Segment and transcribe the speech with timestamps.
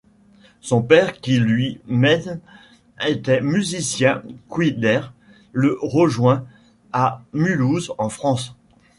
[0.61, 2.39] Son père qui, lui-même
[3.07, 5.01] était musicien, Kouider
[5.53, 6.43] le rejoint
[6.91, 8.55] à Mulhouse en France.